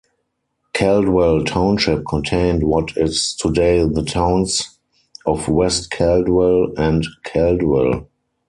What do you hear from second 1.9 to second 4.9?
contained what is today the towns